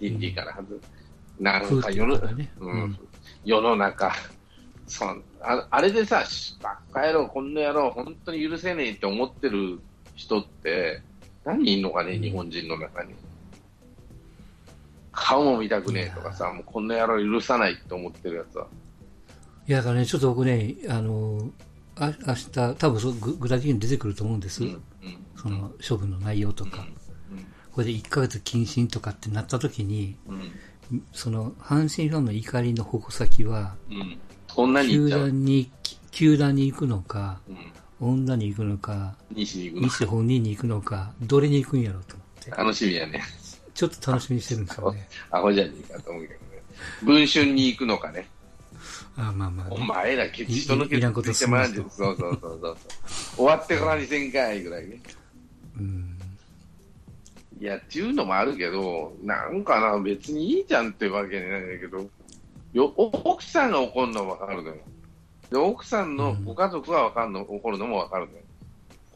[0.00, 0.80] 倫理からはず。
[1.40, 2.50] なんか世の、ね。
[2.58, 2.98] ううんん、
[3.44, 4.12] 世の中、
[4.86, 9.80] そんああれでさ、しばっか野郎、こんな野郎、本当に許せねえって思ってる
[10.14, 11.02] 人って、
[11.44, 13.14] 何人いんのかね、うん日本人の中に。
[15.12, 18.66] 顔も見たくねえとかさ、もうこんな野郎許さないって思ってるやつは。
[19.68, 21.50] いや、だからね、ちょっと僕ね、あの、
[21.96, 24.64] あ明日、多分そう具具体的に出てくると思うんです。
[24.64, 24.82] うんうん
[25.34, 26.86] その処分の内容とか。
[27.72, 30.52] これで1ヶ月謹慎とかってなった時に、うん
[31.12, 34.18] その阪神ファンの怒りの矛先は、うん
[34.54, 35.10] こんなに言球。
[35.10, 35.70] 団に、
[36.10, 37.56] 球団に行くのか、うん
[38.02, 43.22] 女に行くのか、西に行くの西本人に行くのか、どれに行くんやろうと思って、楽しみやね。
[43.74, 45.08] ちょっと楽しみにしてるんですよね。
[45.30, 46.62] アホじゃねえかと思うけどね。
[47.02, 48.28] 文春に行くのかね。
[49.16, 51.90] あまあまあ、お前ら、ケチ人のケチついてまんじゃん。
[51.90, 52.76] すんなそうそうそうそう。
[53.36, 55.00] 終わってからにせんかいぐらいね。
[55.78, 56.18] うん。
[57.60, 62.10] いや、っていうのもあるけど、なんかな、別にいいじゃんってわけじゃないんだけど、
[62.72, 64.76] よ奥さんが怒るのはわかるのよ。
[65.52, 68.42] で、奥さんのうんご家族はわかるの、怒るのもわかるのよ。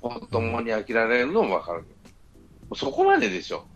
[0.00, 1.84] 子供に飽きられるのもわかる
[2.70, 3.66] のそこまででしょ。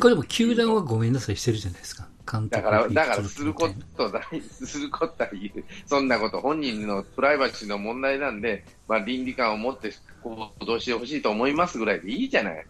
[0.00, 2.08] これでも球団はごめんなさいしてるじゃないですか。
[2.48, 5.64] だから、だからにすることだ、することは言う。
[5.86, 12.66] そんなこと、本人のプライバシーの問題なんで、まあ、倫理観を持って行動してほしいと思いますぐらいでいいじゃない。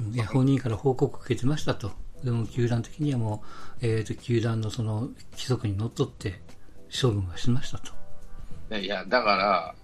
[0.00, 1.92] うんいや、本人から報告受けてましたと。
[2.22, 3.42] でも、球団的にはも
[3.80, 6.42] う、えっ、と、球団のその規則にのっとって、
[7.00, 7.92] 処分はしましたと。
[8.78, 9.74] いや、だから、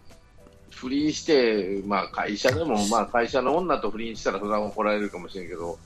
[0.70, 5.78] 不倫して、まあ会社でも、まあ会社の女と不倫したらそれは怒られるかもしれんけど、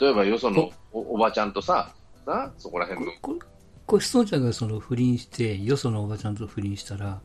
[0.00, 1.92] 例えばよそのおおばちゃんとさ、
[2.26, 3.38] な、そこら辺の、これ、
[3.86, 7.20] こちゃんがその不倫して、よそのおばちゃんと不倫したら、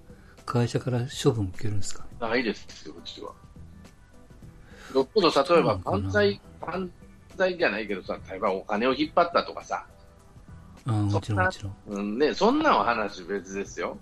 [0.46, 2.06] 会社から処分受けるんですか？
[2.20, 3.32] ないですよ、うちは。
[4.94, 6.92] よっぽど例えば犯罪、犯
[7.38, 9.86] 罪じゃないけどさ、例えばお金を引っ張ったとかさ、
[10.86, 11.76] うん、もちろんもちろん。
[11.88, 13.98] うんね、そんなんは話別ですよ。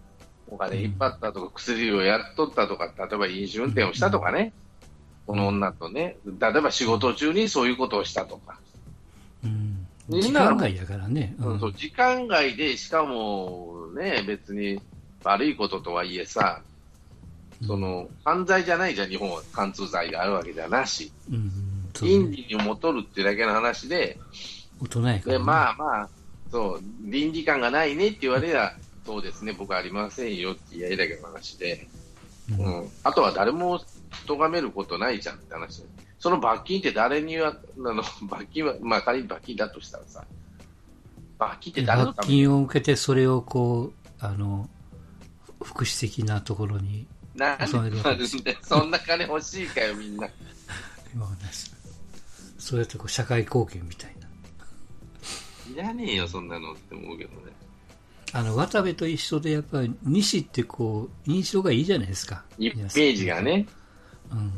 [0.48, 4.54] お金引っ張ったとか、薬をやっとったとか、例えば飲酒運転をしたとかね、
[5.28, 8.60] この女とね、例えば仕事中にそういうことをしたとか、
[9.44, 9.88] うん。
[10.10, 11.36] 時間外やからね。
[11.40, 11.60] うん。
[11.60, 14.82] そう時間外で、しかもね、別に
[15.24, 16.62] 悪いこととはいえさ、
[17.66, 21.52] その犯罪じゃないじゃん、日本は貫通罪があるわけじゃなし、うん、うん。
[21.94, 22.38] そう倫ね。
[22.38, 24.18] 理にもとるっていうだけの話で、
[24.82, 25.46] 大人やから、でね。
[25.46, 26.10] まあまあ、
[26.52, 28.74] そう、倫理観がないねって言われりゃ、
[29.06, 31.88] そうですね、僕はありませんよって言いだけの話で、
[32.58, 32.82] うん。
[32.82, 33.80] うん、あとは誰も
[34.28, 35.84] 咎めることないじゃんって話。
[36.20, 40.26] その罰金って誰には、 あの罰金は、まあ仮に罰金だとしたらさ、
[41.38, 44.70] 罰金って誰のた罰金を受けて、それをこう、あの、
[45.64, 48.44] 福祉的なところに、なん納めるわけです。
[48.44, 50.28] で そんな金欲しいかよ、みんな。
[52.60, 54.19] そうやってこう社会貢献みたいな。
[55.74, 57.52] いらねえよ、そんなのって思うけどね。
[58.34, 62.44] あの、渡部と一緒で、やっぱり、西ってこう、印象がいいじゃないですか。
[62.58, 63.68] イメージがね。
[64.32, 64.52] うん。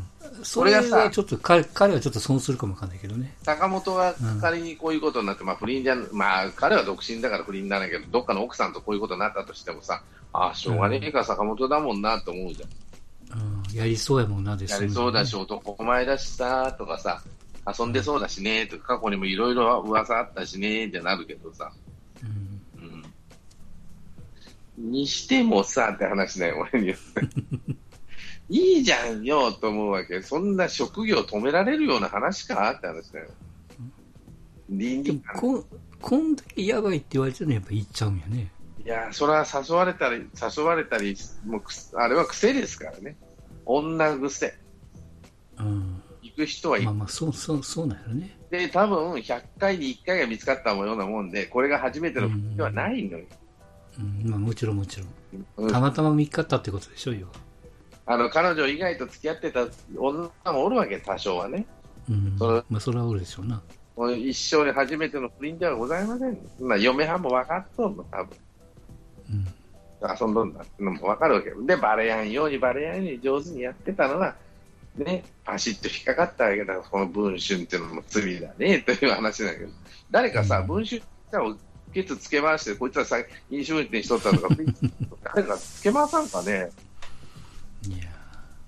[0.44, 3.34] それはちょっと、彼彼はちょっと損するかもわかんないけどね。
[3.44, 13.40] 坂本が仮にこういうことになって、まあ不倫じゃん、まあ彼は独身だから不倫なんだけど、どっかの奥さんとこういうことになったとしてもさ、ああ、しょうがねえか、坂本だもんなと思うじゃん。
[13.40, 13.78] うん。
[13.78, 17.22] やりそうやもんなです、やりそうだし、男前だしさ、とかさ、
[17.68, 21.72] 遊んでそうだしね、とか、過去にもいろいろ噂あったしね、ってなるけどさ、
[22.24, 22.26] う
[22.82, 23.06] ん。
[24.80, 24.92] うん。
[24.92, 26.98] にしてもさ、って話だよ、俺には。
[28.50, 30.22] いいじゃんよ、と思うわけ。
[30.22, 32.72] そんな職業止められるような話か？
[32.72, 33.30] って話だよ。
[34.70, 35.40] 倫理観。
[35.40, 35.66] こん、
[36.02, 38.52] こんだけやばいって言われてるのやっぱ言っちゃうんやね。
[38.84, 43.16] いや、それは誘われたり、誘われたり、もうくあれは癖ですからね。
[43.66, 44.54] 女癖。
[45.60, 46.01] うん。
[46.32, 48.38] 行く人は行くまあまあ、そう、そう、そうなんやろね。
[48.50, 53.26] で、多分100回に1回が見つかったようなもんで、これが初めての復帰ではないのよ。
[54.00, 54.30] うん。
[54.30, 55.08] まあ、もちろんもちろん。
[55.58, 57.34] うんたまたま見っかったってことでしょ、要は。
[58.06, 59.66] あの彼女以外と付き合ってた
[59.98, 61.66] 女もおるわけ、多少はね。
[62.10, 62.36] うん。
[62.38, 63.62] それまあ、それはおるでしょうな。
[63.96, 66.38] もう一生に初めての不倫ではございません。
[66.60, 68.38] まあ、嫁はんも分かっとんの、多分
[69.30, 69.48] うん。
[70.20, 71.64] 遊んどんだってのも分かるわけよ。
[71.64, 74.36] で、バレやんようにバレやんように上手にやってたのが、
[74.98, 79.72] ね、パシッと引っかかったわけだから、この文春っていうのも罪だね、という話だけど、
[80.10, 81.02] 誰かさ、うん文春
[81.46, 81.56] を
[81.94, 83.18] ケツつけ回して、こいつはさ、
[83.50, 84.50] 飲酒運転しとったとか、
[85.36, 86.72] 誰かつけ回さんかね、
[87.88, 88.12] いや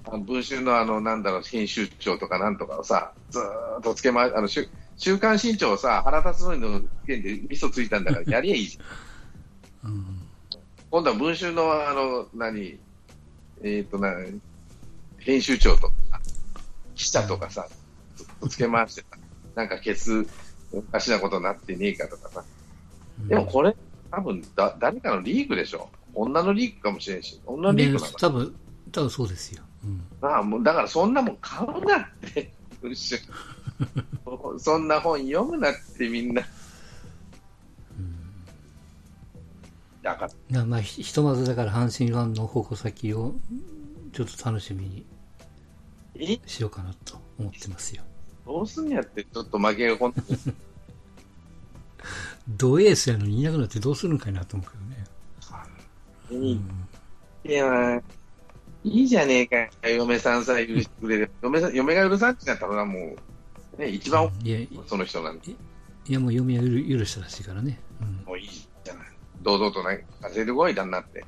[0.06, 9.92] あの文春のあの、なんだろう、編集長とかなんとかをさ、ずーっとつけ回あの、週週刊新潮をさ、腹立つのにの件でミソついたんだから、 やりゃいいじゃん。
[9.92, 10.06] うん。
[10.92, 12.78] 今度は文春のあの、何、
[13.64, 14.14] えっ、とな、
[15.18, 16.13] 編集長とか、
[16.96, 17.68] 記者とかさ、
[18.16, 19.18] ずっとつけ回してさ、
[19.56, 20.26] なんか消す、
[20.72, 22.44] おかしなことになってねえかとかさ。
[23.28, 23.76] でもこれ、
[24.12, 25.90] 多分だ、誰かのリークでしょ。
[26.14, 28.56] 女のリークかもしれんし、女のリークなので多分、
[28.92, 29.64] 多分そうですよ。
[29.84, 30.04] うん。
[30.22, 32.52] ああもうだからそんなもん買うなって、
[34.60, 36.44] そんな本読むなってみんな。
[40.04, 43.36] だからなまあ、ひひとまずだから阪神ファンの矛先を
[44.12, 45.13] ちょっと楽しみにえ
[46.46, 48.04] しようかなと思ってますよ。
[48.46, 50.14] どうすんやって、ちょっと負けがこん
[52.48, 55.04] ド エースやのにいなくなってどうするんかいなと思うけどね。
[56.46, 56.62] いい
[57.46, 58.02] いや、
[58.84, 61.32] いいじゃねえかよ、嫁さんさえ許してくれる。
[61.42, 63.16] 嫁さん嫁が許さんってなったらも
[63.78, 65.52] う、ね、一番いや、いその人なんて、
[66.08, 67.80] やもう読みは許許したらしいからね。
[68.02, 68.24] うん。
[68.26, 69.08] もういいじゃない。
[69.42, 71.26] 堂々とね、稼いでこい、旦那って。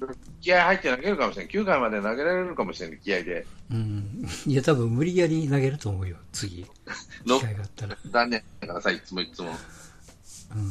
[0.00, 1.48] うん気合入って投げるかもしれん。
[1.48, 3.46] 9回まで投げられるかもしれん、気合で。
[3.70, 4.26] うん。
[4.46, 6.66] いや、多分無理やり投げると思うよ、次。
[7.26, 7.96] の機会があったら。
[8.10, 9.50] 残念だからさ、いつもいつも。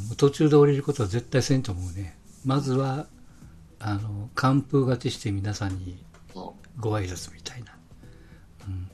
[0.10, 2.18] うん、途中で降りることは絶対せんと思うね。
[2.44, 3.08] まずは、
[3.80, 6.04] あの、完封勝ちして皆さんに
[6.80, 7.78] ご挨拶みたいな。
[8.68, 8.90] うん。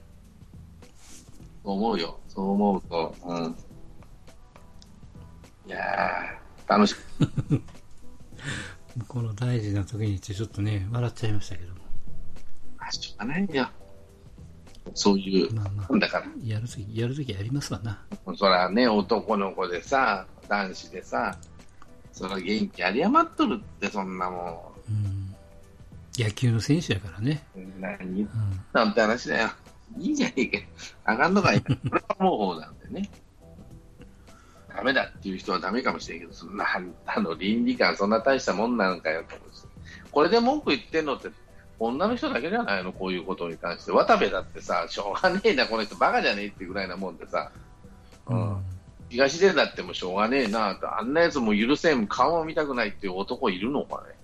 [1.63, 2.19] そう思うよ。
[2.27, 3.55] そう思うと、うん。
[5.67, 6.95] いやー、楽しい。
[9.07, 11.81] この大事な時にってちょっとね、笑っちゃいましたけども。
[12.79, 13.67] あしょうがないよ。
[14.93, 16.27] そういう、まあまあだから。
[16.43, 18.05] やるとき、やるときやりますわな。
[18.37, 21.37] そらね、男の子でさ、男子でさ、
[22.11, 25.35] そら元気あり余っとるって、そんなもうん。
[26.17, 27.43] 野球の選手やからね。
[27.57, 27.81] ん。
[27.81, 28.29] 何うん。
[28.71, 29.49] なんて話だよ。
[29.97, 30.63] いいじゃねえかよ。
[31.03, 31.61] あかんのかい。
[31.61, 33.09] これはもう方なんでね。
[34.85, 36.65] ダメだっていう人はダメかもしれんけど、そんな、
[37.07, 39.67] あの、倫理観そんな大したもんなのかよと思って。
[40.11, 41.29] これで文句言ってんのって、
[41.79, 43.91] 女の人だけじゃないのこういうことに関して。
[43.91, 47.51] 渡部だってさ、しょうがねえな、この人バカじゃねえってぐらいなもんでさ。
[48.27, 48.57] うん。
[49.09, 54.15] 東出だってもしょうがねえなと、あんなやつも許せん、顔も見たくないっていう男いるのかね。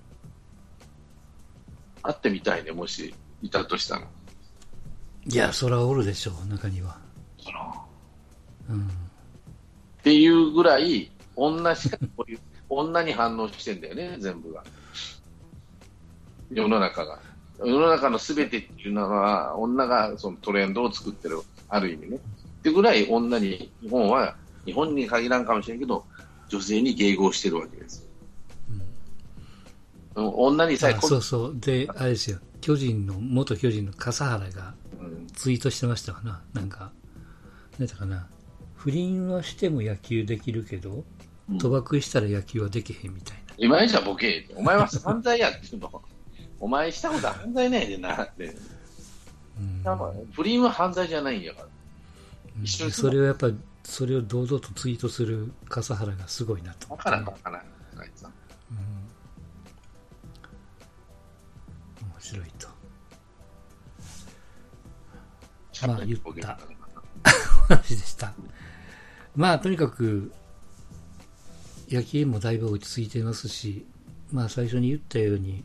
[2.04, 4.08] 会ってみたいね、もしいたとしたら。
[5.26, 7.00] いや、そらおるでしょう、中には。
[8.70, 9.01] うん。
[10.02, 14.64] っていうぐらい、女しかこういう、 女に反応してんだよね、全部が。
[16.52, 17.20] 世の中が。
[17.60, 22.18] 世の中のすべてっていうのは、女がそのトレンドを作ってる、ある意味ね。
[22.18, 22.20] っ
[22.64, 24.36] てぐらい女に、日本は、
[24.66, 26.04] 日本に限らんかもしれんけど、
[26.50, 28.10] 女性に迎合してるわけです。
[30.16, 31.58] 女にさえあそうそう。
[31.60, 32.40] で、あれですよ。
[32.60, 36.42] 巨人の、元巨人の笠原がうんツイートしてましたわな。
[36.54, 36.92] なんか、
[37.78, 38.28] なんだかな。
[38.82, 43.54] 不倫はしても野球できるけど、うん賭博したら野球はできへんみたいな。
[43.58, 44.48] 今じゃボケ。
[44.56, 46.02] お前は犯罪やっての。
[46.62, 48.56] お前したことは犯罪ないでなって。
[49.60, 49.84] うん
[50.32, 51.64] 不倫は犯罪じゃないんやか
[52.64, 52.92] ら。
[52.92, 57.62] それをやっぱり、それを堂々とツイートする笠原がすごいなと思ってだからかわからん、
[58.00, 58.32] あいつは。
[62.02, 62.68] 面白いと。
[65.88, 66.60] まあ言った
[67.76, 68.34] 話でした。
[69.36, 70.32] まあとにかく、
[71.90, 73.86] 野球もだいぶ落ち着いていますし、
[74.32, 75.64] まあ最初に言ったように、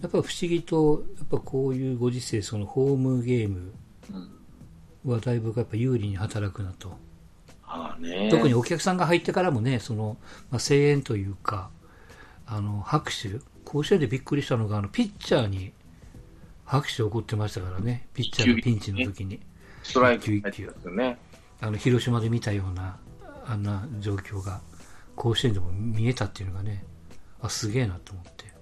[0.00, 3.72] やっぱ不思議と、やっぱこういうご時世、そのホームゲーム
[4.10, 5.12] うん。
[5.12, 6.96] はだいぶやっぱ有利に働くなと。
[7.64, 8.28] ああね。
[8.30, 10.16] 特にお客さんが入ってからもね、その、
[10.50, 11.70] まあ、声援というか、
[12.46, 15.72] あの、拍手、甲子園でびっくりしたのが、あの、ピッチャーに
[16.64, 19.40] 拍手を送ってましたからね、ピッチャーのピンチの時に、
[19.82, 21.18] ストライク入ってたんですよね。
[21.62, 22.98] あの、広島で見たような、
[23.46, 24.60] あんな状況が、
[25.14, 26.84] 甲子園でも見えたっていうのがね、
[27.40, 28.52] あ、すげえなと思って。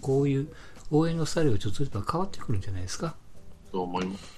[0.00, 0.48] こういう
[0.92, 3.16] 応援のスタイルがちょっとずつ変わってくるんじゃないですか。
[3.72, 4.36] そう思います。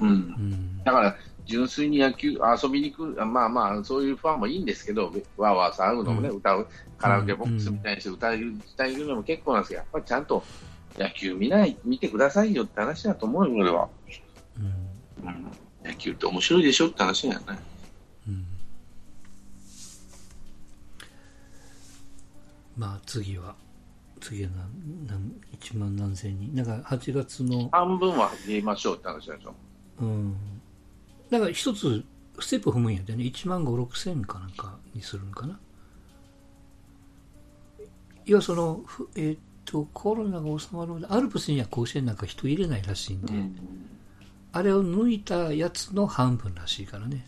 [0.00, 0.08] うん。
[0.08, 6.66] うん、だから、純粋に野球、遊びに来る、まあまあ、そういうファンもいいんですけど、わーわー騒ぐのもね、うん、歌う、
[6.96, 10.42] カラオケボックスみたいにして歌える、歌えるのも結構なんですけど、やっぱりちゃんと
[10.98, 13.88] 野球見ない、見てくださいよって話だと思うよ、俺は。
[14.58, 15.26] うん。
[15.28, 15.46] うん、
[15.86, 17.58] 野球って面白いでしょって話だよね。
[18.28, 18.46] うん。
[22.76, 23.54] まあ、次は。
[24.20, 29.54] 次は何何1万何千人なんか8月の半分は入れましょうって話でしょ
[30.00, 30.36] うん
[31.30, 32.04] だから一つ
[32.40, 35.58] ステップ踏むんやでね1万5 6千かなんかにするんかな
[38.24, 38.80] 要はその
[39.14, 43.56] えっ、ー、とコロナが収まるまでアルプスには甲子園なんか人入れないらしいんで、うん、
[44.56, 47.26] あれを抜いたやつの半分らしいからね。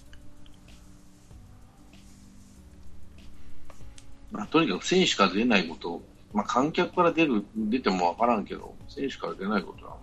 [4.30, 6.02] まあ、とにかく選手から出ないこと
[6.32, 9.96] まあ、観客から出る出ても分からんけど、選手から出ないことは、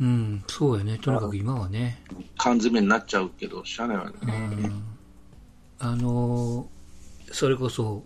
[0.00, 2.00] うん、そうやね、とにかく今はね。
[2.36, 4.12] 缶詰になっちゃうけど、しゃあないわね。
[5.78, 8.04] あのー、それこそ、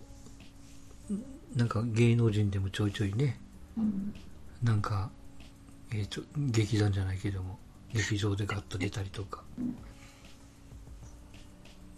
[1.55, 3.39] なんか芸能人でもちょいちょいね、
[3.77, 4.13] うん、
[4.63, 5.09] なんか、
[5.91, 7.59] えーと、劇団じゃないけども、
[7.95, 9.75] 劇場でガッと出たりとか、うん、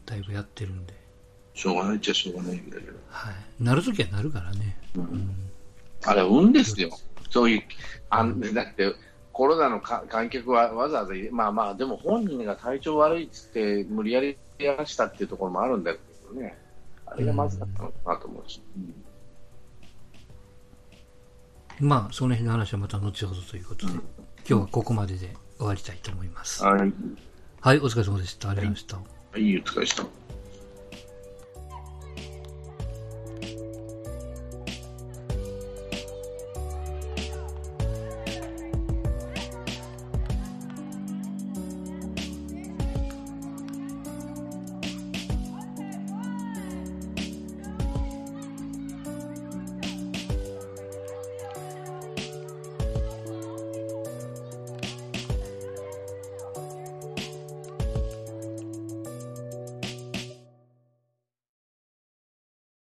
[0.06, 0.94] だいぶやってるんで。
[1.56, 2.94] しょうがないっちゃしょうがないんだけど。
[3.10, 3.64] はい。
[3.64, 4.78] なるときはなるからね。
[4.96, 5.36] うん。
[6.06, 6.92] あれ、運ですよ。
[7.32, 7.64] そういう、
[8.12, 8.94] あんだって、
[9.34, 16.00] コロナのか観客はわざわざ、まあまあ、でも本人が体調悪いっつって、無理やりやらしたっていうところもあるんだけ
[16.32, 16.58] どね。
[17.08, 18.62] あれがまずかったのかなと思うし。
[21.82, 24.04] うん、まあ、その辺の話はまた後ほどということで、うん、今
[24.46, 26.64] 日はここまでで終わりたいと思います。
[26.64, 26.94] はい。
[27.62, 28.50] はい、お疲れ様でした。
[28.50, 28.98] ありがとうございました。
[28.98, 29.04] は
[29.36, 30.27] い、お疲れ様でした。